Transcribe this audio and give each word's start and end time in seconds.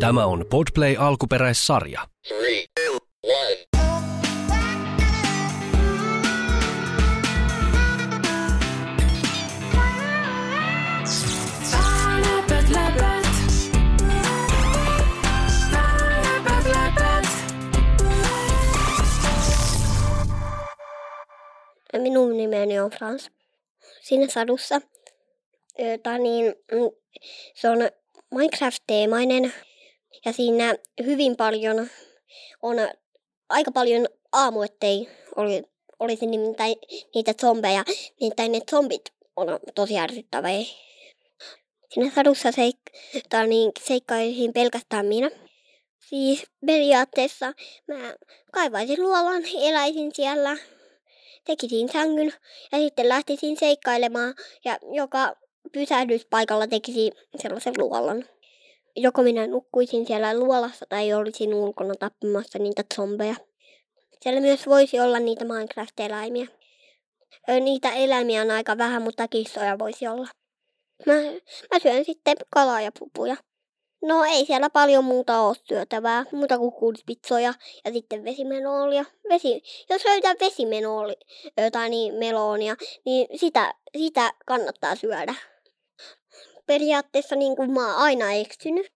Tämä 0.00 0.26
on 0.26 0.44
Podplay 0.50 0.96
alkuperäissarja. 0.98 2.00
Three, 2.28 2.64
two. 2.74 2.98
Minun 21.98 22.36
nimeni 22.36 22.80
on 22.80 22.90
Frans. 22.90 23.30
Siinä 24.00 24.26
sadussa 24.28 24.80
jota 25.78 26.18
niin, 26.18 26.54
mm, 26.72 26.90
se 27.54 27.68
on 27.68 27.78
Minecraft-teemainen 28.34 29.52
ja 30.24 30.32
siinä 30.32 30.74
hyvin 31.04 31.36
paljon 31.36 31.90
on 32.62 32.76
aika 33.48 33.72
paljon 33.72 34.08
aamuettei 34.32 35.08
oli, 35.36 35.62
olisi 36.00 36.26
nimittäin 36.26 36.76
niitä 37.14 37.34
zombeja. 37.40 37.84
Nimittäin 38.20 38.52
ne 38.52 38.60
zombit 38.70 39.02
on 39.36 39.46
tosi 39.74 39.98
ärsyttäviä. 39.98 40.64
Siinä 41.94 42.12
sadussa 42.14 42.48
seik- 42.48 43.22
tai 43.28 43.46
niin, 43.46 43.72
seikkailisin 43.84 44.52
pelkästään 44.52 45.06
minä. 45.06 45.30
Siis 46.08 46.46
periaatteessa 46.66 47.52
mä 47.86 48.14
kaivaisin 48.52 49.02
luolan, 49.02 49.42
eläisin 49.62 50.10
siellä, 50.14 50.56
tekisin 51.44 51.88
sängyn 51.92 52.32
ja 52.72 52.78
sitten 52.78 53.08
lähtisin 53.08 53.56
seikkailemaan 53.56 54.34
ja 54.64 54.78
joka 54.92 55.36
pysähdyspaikalla 55.72 56.66
tekisin 56.66 57.12
sellaisen 57.36 57.74
luolan. 57.78 58.24
Joko 58.96 59.22
minä 59.22 59.46
nukkuisin 59.46 60.06
siellä 60.06 60.38
luolassa 60.38 60.86
tai 60.88 61.12
olisin 61.12 61.54
ulkona 61.54 61.94
tappamassa 61.94 62.58
niitä 62.58 62.84
zombeja. 62.94 63.34
Siellä 64.22 64.40
myös 64.40 64.66
voisi 64.66 65.00
olla 65.00 65.18
niitä 65.18 65.44
Minecraft-eläimiä. 65.44 66.46
Niitä 67.60 67.90
eläimiä 67.90 68.42
on 68.42 68.50
aika 68.50 68.78
vähän, 68.78 69.02
mutta 69.02 69.28
kissoja 69.28 69.78
voisi 69.78 70.08
olla. 70.08 70.28
Mä, 71.06 71.12
mä 71.72 71.78
syön 71.82 72.04
sitten 72.04 72.36
kalaa 72.50 72.80
ja 72.80 72.90
pupuja. 72.98 73.36
No 74.02 74.24
ei 74.24 74.46
siellä 74.46 74.70
paljon 74.70 75.04
muuta 75.04 75.40
ole 75.40 75.56
syötävää, 75.68 76.24
muuta 76.32 76.58
kuin 76.58 76.72
kuulispitsoja 76.72 77.54
ja 77.84 77.92
sitten 77.92 78.24
vesimenoolia. 78.24 79.04
Vesi, 79.28 79.62
jos 79.90 80.04
löytää 80.04 80.34
vesimenoli, 80.40 81.16
jotain 81.56 81.90
niin 81.90 82.14
meloonia, 82.14 82.76
niin 83.04 83.38
sitä, 83.38 83.74
sitä 83.98 84.32
kannattaa 84.46 84.96
syödä. 84.96 85.34
Periaatteessa 86.66 87.36
niin 87.36 87.56
kuin 87.56 87.72
mä 87.72 87.86
oon 87.86 88.02
aina 88.02 88.32
eksynyt 88.32 88.86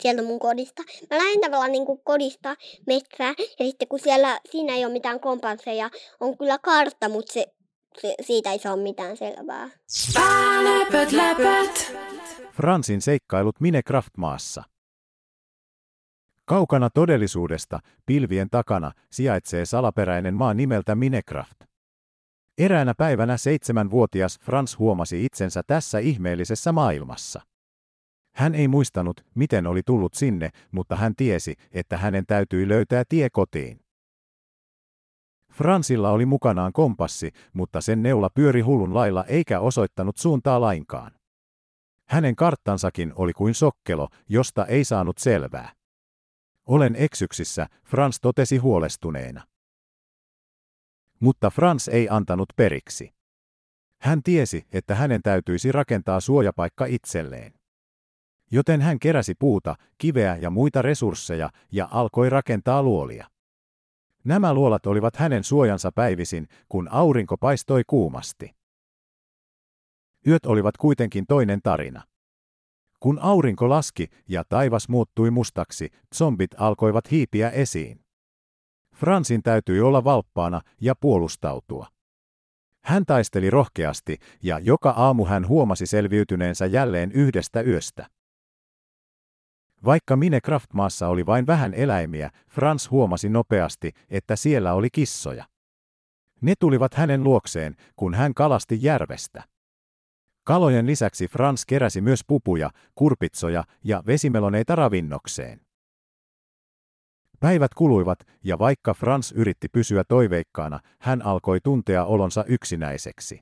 sieltä 0.00 0.22
mun 0.22 0.38
kodista. 0.38 0.82
Mä 1.10 1.18
lähden 1.18 1.40
tavallaan 1.40 1.72
niin 1.72 1.86
kuin 1.86 2.00
kodista 2.04 2.56
metsään 2.86 3.34
ja 3.58 3.64
sitten 3.64 3.88
kun 3.88 3.98
siellä, 3.98 4.40
siinä 4.50 4.74
ei 4.74 4.84
ole 4.84 4.92
mitään 4.92 5.20
kompansseja, 5.20 5.90
on 6.20 6.38
kyllä 6.38 6.58
kartta, 6.58 7.08
mutta 7.08 7.32
se, 7.32 7.46
se, 8.00 8.14
siitä 8.20 8.52
ei 8.52 8.58
saa 8.58 8.76
mitään 8.76 9.16
selvää. 9.16 9.70
Läpät, 10.64 11.12
läpät. 11.12 11.96
Fransin 12.52 13.02
seikkailut 13.02 13.60
Minecraft-maassa. 13.60 14.62
Kaukana 16.44 16.90
todellisuudesta, 16.90 17.80
pilvien 18.06 18.50
takana, 18.50 18.92
sijaitsee 19.12 19.64
salaperäinen 19.64 20.34
maa 20.34 20.54
nimeltä 20.54 20.94
Minecraft. 20.94 21.56
Eräänä 22.58 22.94
päivänä 22.94 23.36
seitsemänvuotias 23.36 24.38
Frans 24.40 24.78
huomasi 24.78 25.24
itsensä 25.24 25.62
tässä 25.66 25.98
ihmeellisessä 25.98 26.72
maailmassa. 26.72 27.40
Hän 28.34 28.54
ei 28.54 28.68
muistanut, 28.68 29.24
miten 29.34 29.66
oli 29.66 29.82
tullut 29.86 30.14
sinne, 30.14 30.50
mutta 30.72 30.96
hän 30.96 31.14
tiesi, 31.16 31.54
että 31.72 31.96
hänen 31.96 32.26
täytyi 32.26 32.68
löytää 32.68 33.04
tie 33.08 33.30
kotiin. 33.30 33.80
Fransilla 35.52 36.10
oli 36.10 36.26
mukanaan 36.26 36.72
kompassi, 36.72 37.30
mutta 37.52 37.80
sen 37.80 38.02
neula 38.02 38.30
pyöri 38.34 38.60
hullun 38.60 38.94
lailla 38.94 39.24
eikä 39.24 39.60
osoittanut 39.60 40.16
suuntaa 40.16 40.60
lainkaan. 40.60 41.12
Hänen 42.08 42.36
karttansakin 42.36 43.12
oli 43.16 43.32
kuin 43.32 43.54
sokkelo, 43.54 44.08
josta 44.28 44.66
ei 44.66 44.84
saanut 44.84 45.18
selvää. 45.18 45.72
Olen 46.66 46.96
eksyksissä, 46.98 47.66
Frans 47.84 48.20
totesi 48.20 48.56
huolestuneena. 48.56 49.42
Mutta 51.20 51.50
Frans 51.50 51.88
ei 51.88 52.08
antanut 52.10 52.48
periksi. 52.56 53.14
Hän 54.00 54.22
tiesi, 54.22 54.66
että 54.72 54.94
hänen 54.94 55.22
täytyisi 55.22 55.72
rakentaa 55.72 56.20
suojapaikka 56.20 56.84
itselleen. 56.86 57.52
Joten 58.50 58.80
hän 58.80 58.98
keräsi 58.98 59.34
puuta, 59.34 59.74
kiveä 59.98 60.36
ja 60.36 60.50
muita 60.50 60.82
resursseja 60.82 61.50
ja 61.72 61.88
alkoi 61.90 62.30
rakentaa 62.30 62.82
luolia. 62.82 63.26
Nämä 64.24 64.54
luolat 64.54 64.86
olivat 64.86 65.16
hänen 65.16 65.44
suojansa 65.44 65.92
päivisin, 65.92 66.48
kun 66.68 66.88
aurinko 66.88 67.36
paistoi 67.36 67.82
kuumasti. 67.86 68.56
Yöt 70.26 70.46
olivat 70.46 70.76
kuitenkin 70.76 71.26
toinen 71.26 71.60
tarina. 71.62 72.02
Kun 73.00 73.18
aurinko 73.18 73.68
laski 73.68 74.08
ja 74.28 74.44
taivas 74.48 74.88
muuttui 74.88 75.30
mustaksi, 75.30 75.90
zombit 76.14 76.50
alkoivat 76.58 77.10
hiipiä 77.10 77.50
esiin. 77.50 78.05
Fransin 78.96 79.42
täytyi 79.42 79.80
olla 79.80 80.04
valppaana 80.04 80.60
ja 80.80 80.94
puolustautua. 80.94 81.86
Hän 82.84 83.06
taisteli 83.06 83.50
rohkeasti 83.50 84.18
ja 84.42 84.58
joka 84.58 84.90
aamu 84.90 85.24
hän 85.24 85.48
huomasi 85.48 85.86
selviytyneensä 85.86 86.66
jälleen 86.66 87.12
yhdestä 87.12 87.60
yöstä. 87.60 88.06
Vaikka 89.84 90.16
Minecraft-maassa 90.16 91.08
oli 91.08 91.26
vain 91.26 91.46
vähän 91.46 91.74
eläimiä, 91.74 92.30
Frans 92.48 92.90
huomasi 92.90 93.28
nopeasti, 93.28 93.92
että 94.10 94.36
siellä 94.36 94.74
oli 94.74 94.88
kissoja. 94.92 95.44
Ne 96.40 96.54
tulivat 96.58 96.94
hänen 96.94 97.24
luokseen, 97.24 97.76
kun 97.96 98.14
hän 98.14 98.34
kalasti 98.34 98.78
järvestä. 98.82 99.44
Kalojen 100.44 100.86
lisäksi 100.86 101.28
Frans 101.28 101.66
keräsi 101.66 102.00
myös 102.00 102.20
pupuja, 102.26 102.70
kurpitsoja 102.94 103.64
ja 103.84 104.02
vesimeloneita 104.06 104.76
ravinnokseen. 104.76 105.65
Päivät 107.40 107.74
kuluivat, 107.74 108.18
ja 108.44 108.58
vaikka 108.58 108.94
Frans 108.94 109.32
yritti 109.32 109.68
pysyä 109.68 110.04
toiveikkaana, 110.04 110.80
hän 111.00 111.22
alkoi 111.22 111.60
tuntea 111.60 112.04
olonsa 112.04 112.44
yksinäiseksi. 112.48 113.40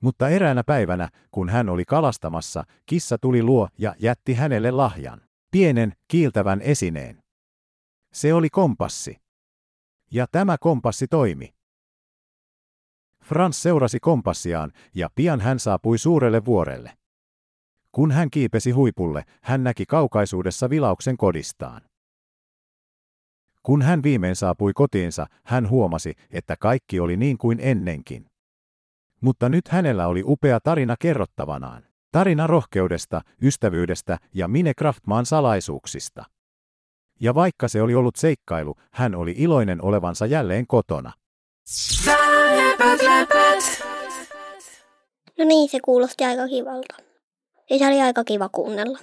Mutta 0.00 0.28
eräänä 0.28 0.64
päivänä, 0.64 1.08
kun 1.30 1.48
hän 1.48 1.68
oli 1.68 1.84
kalastamassa, 1.84 2.64
kissa 2.86 3.18
tuli 3.18 3.42
luo 3.42 3.68
ja 3.78 3.94
jätti 3.98 4.34
hänelle 4.34 4.70
lahjan. 4.70 5.20
Pienen, 5.50 5.92
kiiltävän 6.08 6.60
esineen. 6.60 7.22
Se 8.12 8.34
oli 8.34 8.50
kompassi. 8.50 9.16
Ja 10.10 10.26
tämä 10.32 10.56
kompassi 10.60 11.06
toimi. 11.08 11.54
Frans 13.24 13.62
seurasi 13.62 14.00
kompassiaan 14.00 14.72
ja 14.94 15.08
pian 15.14 15.40
hän 15.40 15.58
saapui 15.58 15.98
suurelle 15.98 16.44
vuorelle. 16.44 16.92
Kun 17.92 18.10
hän 18.10 18.30
kiipesi 18.30 18.70
huipulle, 18.70 19.24
hän 19.42 19.64
näki 19.64 19.86
kaukaisuudessa 19.86 20.70
vilauksen 20.70 21.16
kodistaan. 21.16 21.82
Kun 23.62 23.82
hän 23.82 24.02
viimein 24.02 24.36
saapui 24.36 24.72
kotiinsa, 24.74 25.26
hän 25.44 25.70
huomasi, 25.70 26.14
että 26.30 26.56
kaikki 26.60 27.00
oli 27.00 27.16
niin 27.16 27.38
kuin 27.38 27.58
ennenkin. 27.62 28.26
Mutta 29.20 29.48
nyt 29.48 29.68
hänellä 29.68 30.06
oli 30.06 30.22
upea 30.26 30.60
tarina 30.60 30.96
kerrottavanaan. 30.98 31.82
Tarina 32.12 32.46
rohkeudesta, 32.46 33.20
ystävyydestä 33.42 34.18
ja 34.34 34.48
Minecraft-maan 34.48 35.26
salaisuuksista. 35.26 36.24
Ja 37.20 37.34
vaikka 37.34 37.68
se 37.68 37.82
oli 37.82 37.94
ollut 37.94 38.16
seikkailu, 38.16 38.74
hän 38.92 39.14
oli 39.14 39.34
iloinen 39.36 39.84
olevansa 39.84 40.26
jälleen 40.26 40.66
kotona. 40.66 41.12
No 45.38 45.44
niin, 45.44 45.68
se 45.70 45.80
kuulosti 45.80 46.24
aika 46.24 46.48
kivalta. 46.48 46.94
Ja 47.70 47.78
se 47.78 47.86
oli 47.86 48.00
aika 48.00 48.24
kiva 48.24 48.48
kuunnella. 48.48 48.98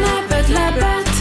Läpät, 0.00 0.48
läpät. 0.48 1.15